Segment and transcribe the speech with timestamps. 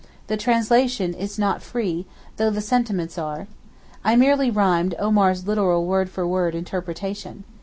[0.25, 2.07] The translation is not free,
[2.37, 3.45] though the sentiments are.
[4.03, 7.43] I merely rhymed Omar's literal word for word interpretation.